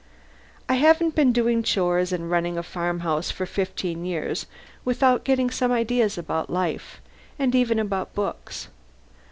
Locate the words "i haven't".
0.67-1.13